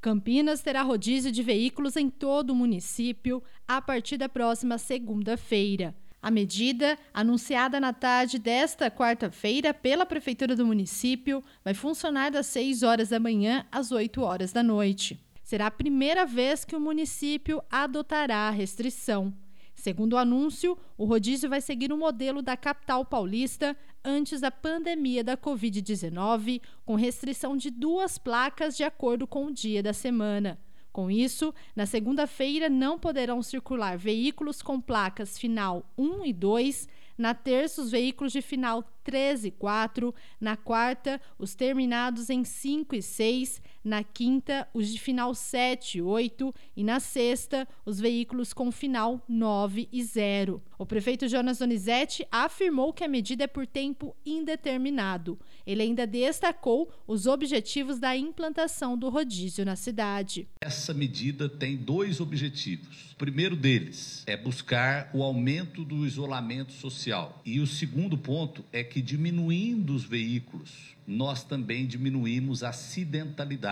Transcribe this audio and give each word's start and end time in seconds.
Campinas 0.00 0.62
terá 0.62 0.80
rodízio 0.80 1.30
de 1.30 1.42
veículos 1.42 1.94
em 1.94 2.08
todo 2.08 2.50
o 2.50 2.56
município 2.56 3.42
a 3.68 3.82
partir 3.82 4.16
da 4.16 4.30
próxima 4.30 4.78
segunda-feira. 4.78 5.94
A 6.22 6.30
medida, 6.30 6.98
anunciada 7.12 7.78
na 7.78 7.92
tarde 7.92 8.38
desta 8.38 8.90
quarta-feira 8.90 9.74
pela 9.74 10.06
Prefeitura 10.06 10.56
do 10.56 10.66
município, 10.66 11.42
vai 11.62 11.74
funcionar 11.74 12.30
das 12.30 12.46
6 12.46 12.82
horas 12.82 13.10
da 13.10 13.20
manhã 13.20 13.66
às 13.70 13.92
8 13.92 14.22
horas 14.22 14.52
da 14.52 14.62
noite. 14.62 15.20
Será 15.42 15.66
a 15.66 15.70
primeira 15.70 16.24
vez 16.24 16.64
que 16.64 16.76
o 16.76 16.80
município 16.80 17.62
adotará 17.70 18.48
a 18.48 18.50
restrição. 18.50 19.34
Segundo 19.74 20.14
o 20.14 20.18
anúncio, 20.18 20.76
o 20.96 21.04
rodízio 21.04 21.48
vai 21.48 21.60
seguir 21.60 21.92
o 21.92 21.96
modelo 21.96 22.42
da 22.42 22.56
capital 22.56 23.04
paulista 23.04 23.76
antes 24.04 24.40
da 24.40 24.50
pandemia 24.50 25.24
da 25.24 25.36
Covid-19, 25.36 26.60
com 26.84 26.94
restrição 26.94 27.56
de 27.56 27.70
duas 27.70 28.18
placas 28.18 28.76
de 28.76 28.84
acordo 28.84 29.26
com 29.26 29.46
o 29.46 29.52
dia 29.52 29.82
da 29.82 29.92
semana. 29.92 30.58
Com 30.92 31.10
isso, 31.10 31.54
na 31.74 31.86
segunda-feira 31.86 32.68
não 32.68 32.98
poderão 32.98 33.42
circular 33.42 33.96
veículos 33.96 34.60
com 34.60 34.80
placas 34.80 35.38
final 35.38 35.84
1 35.96 36.26
e 36.26 36.32
2, 36.32 36.88
na 37.16 37.34
terça, 37.34 37.82
os 37.82 37.90
veículos 37.90 38.32
de 38.32 38.40
final 38.40 38.82
13 39.04 39.48
e 39.48 39.50
4, 39.50 40.14
na 40.40 40.56
quarta, 40.56 41.20
os 41.38 41.54
terminados 41.54 42.30
em 42.30 42.44
5 42.44 42.94
e 42.94 43.02
6, 43.02 43.60
na 43.82 44.04
quinta, 44.04 44.68
os 44.74 44.92
de 44.92 45.00
final 45.00 45.34
7 45.34 45.98
e 45.98 46.02
8 46.02 46.54
e 46.76 46.84
na 46.84 47.00
sexta, 47.00 47.66
os 47.84 47.98
veículos 47.98 48.52
com 48.52 48.70
final 48.70 49.22
9 49.28 49.88
e 49.92 50.02
0. 50.02 50.62
O 50.78 50.86
prefeito 50.86 51.28
Jonas 51.28 51.58
Donizete 51.58 52.26
afirmou 52.30 52.92
que 52.92 53.04
a 53.04 53.08
medida 53.08 53.44
é 53.44 53.46
por 53.46 53.66
tempo 53.66 54.16
indeterminado. 54.24 55.38
Ele 55.66 55.82
ainda 55.82 56.06
destacou 56.06 56.90
os 57.06 57.26
objetivos 57.26 57.98
da 57.98 58.16
implantação 58.16 58.96
do 58.96 59.08
rodízio 59.08 59.64
na 59.64 59.76
cidade. 59.76 60.48
Essa 60.60 60.94
medida 60.94 61.48
tem 61.48 61.76
dois 61.76 62.20
objetivos. 62.20 63.12
O 63.12 63.16
primeiro 63.16 63.56
deles 63.56 64.24
é 64.26 64.36
buscar 64.36 65.10
o 65.12 65.22
aumento 65.22 65.84
do 65.84 66.06
isolamento 66.06 66.72
social. 66.72 67.40
E 67.44 67.60
o 67.60 67.66
segundo 67.66 68.16
ponto 68.16 68.64
é 68.72 68.82
que, 68.82 69.02
diminuindo 69.02 69.94
os 69.94 70.04
veículos, 70.04 70.96
nós 71.06 71.42
também 71.42 71.86
diminuímos 71.86 72.62
a 72.62 72.70
acidentalidade. 72.70 73.69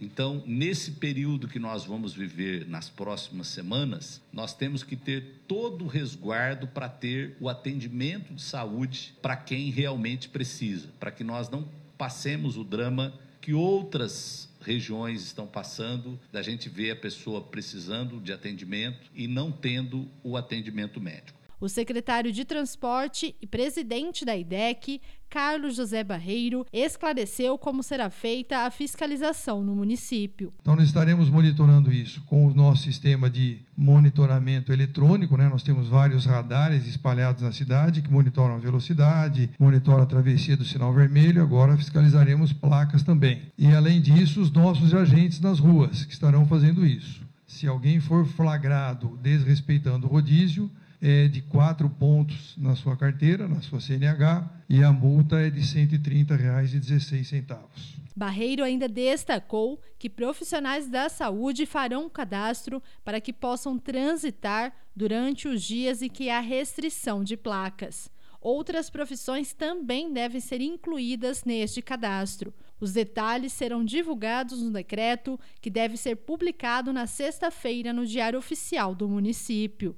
Então, 0.00 0.42
nesse 0.46 0.92
período 0.92 1.46
que 1.46 1.58
nós 1.58 1.84
vamos 1.84 2.14
viver 2.14 2.66
nas 2.66 2.88
próximas 2.88 3.48
semanas, 3.48 4.22
nós 4.32 4.54
temos 4.54 4.82
que 4.82 4.96
ter 4.96 5.42
todo 5.46 5.84
o 5.84 5.88
resguardo 5.88 6.66
para 6.66 6.88
ter 6.88 7.36
o 7.38 7.46
atendimento 7.48 8.32
de 8.32 8.40
saúde 8.40 9.14
para 9.20 9.36
quem 9.36 9.70
realmente 9.70 10.28
precisa, 10.28 10.88
para 10.98 11.10
que 11.10 11.22
nós 11.22 11.50
não 11.50 11.68
passemos 11.98 12.56
o 12.56 12.64
drama 12.64 13.12
que 13.42 13.52
outras 13.52 14.48
regiões 14.62 15.22
estão 15.22 15.46
passando, 15.46 16.18
da 16.32 16.42
gente 16.42 16.68
ver 16.68 16.92
a 16.92 16.96
pessoa 16.96 17.42
precisando 17.42 18.20
de 18.20 18.32
atendimento 18.32 19.10
e 19.14 19.26
não 19.26 19.50
tendo 19.52 20.08
o 20.22 20.36
atendimento 20.36 21.00
médico. 21.00 21.39
O 21.60 21.68
secretário 21.68 22.32
de 22.32 22.42
Transporte 22.42 23.36
e 23.38 23.46
presidente 23.46 24.24
da 24.24 24.34
IDEC, 24.34 24.98
Carlos 25.28 25.76
José 25.76 26.02
Barreiro, 26.02 26.64
esclareceu 26.72 27.58
como 27.58 27.82
será 27.82 28.08
feita 28.08 28.60
a 28.60 28.70
fiscalização 28.70 29.62
no 29.62 29.76
município. 29.76 30.54
Então, 30.62 30.74
nós 30.74 30.86
estaremos 30.86 31.28
monitorando 31.28 31.92
isso 31.92 32.22
com 32.24 32.46
o 32.46 32.54
nosso 32.54 32.84
sistema 32.84 33.28
de 33.28 33.60
monitoramento 33.76 34.72
eletrônico. 34.72 35.36
Né? 35.36 35.50
Nós 35.50 35.62
temos 35.62 35.86
vários 35.86 36.24
radares 36.24 36.86
espalhados 36.86 37.42
na 37.42 37.52
cidade 37.52 38.00
que 38.00 38.10
monitoram 38.10 38.54
a 38.54 38.58
velocidade, 38.58 39.50
monitoram 39.58 40.02
a 40.02 40.06
travessia 40.06 40.56
do 40.56 40.64
sinal 40.64 40.94
vermelho. 40.94 41.42
Agora 41.42 41.76
fiscalizaremos 41.76 42.54
placas 42.54 43.02
também. 43.02 43.42
E, 43.58 43.66
além 43.66 44.00
disso, 44.00 44.40
os 44.40 44.50
nossos 44.50 44.94
agentes 44.94 45.40
nas 45.40 45.58
ruas 45.58 46.06
que 46.06 46.14
estarão 46.14 46.46
fazendo 46.46 46.86
isso. 46.86 47.20
Se 47.46 47.66
alguém 47.66 48.00
for 48.00 48.24
flagrado 48.24 49.18
desrespeitando 49.20 50.06
o 50.06 50.10
rodízio, 50.10 50.70
é 51.00 51.28
de 51.28 51.40
quatro 51.42 51.88
pontos 51.88 52.56
na 52.56 52.74
sua 52.76 52.96
carteira, 52.96 53.48
na 53.48 53.62
sua 53.62 53.80
CNH, 53.80 54.48
e 54.68 54.84
a 54.84 54.92
multa 54.92 55.40
é 55.40 55.48
de 55.48 55.60
R$ 55.60 55.66
130,16. 55.66 58.00
Barreiro 58.14 58.62
ainda 58.62 58.86
destacou 58.86 59.80
que 59.98 60.10
profissionais 60.10 60.88
da 60.88 61.08
saúde 61.08 61.64
farão 61.64 62.04
um 62.06 62.10
cadastro 62.10 62.82
para 63.02 63.20
que 63.20 63.32
possam 63.32 63.78
transitar 63.78 64.74
durante 64.94 65.48
os 65.48 65.62
dias 65.62 66.02
em 66.02 66.08
que 66.08 66.28
há 66.28 66.40
restrição 66.40 67.24
de 67.24 67.36
placas. 67.36 68.10
Outras 68.40 68.88
profissões 68.88 69.52
também 69.52 70.12
devem 70.12 70.40
ser 70.40 70.60
incluídas 70.60 71.44
neste 71.44 71.82
cadastro. 71.82 72.54
Os 72.80 72.92
detalhes 72.92 73.52
serão 73.52 73.84
divulgados 73.84 74.62
no 74.62 74.70
decreto, 74.70 75.38
que 75.60 75.68
deve 75.68 75.98
ser 75.98 76.16
publicado 76.16 76.92
na 76.92 77.06
sexta-feira 77.06 77.92
no 77.92 78.06
Diário 78.06 78.38
Oficial 78.38 78.94
do 78.94 79.06
município. 79.06 79.94